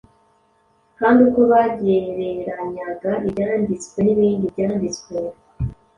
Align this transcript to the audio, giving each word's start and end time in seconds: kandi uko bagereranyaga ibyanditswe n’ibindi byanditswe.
kandi 0.99 1.19
uko 1.27 1.39
bagereranyaga 1.51 3.11
ibyanditswe 3.27 3.97
n’ibindi 4.05 4.45
byanditswe. 4.53 5.13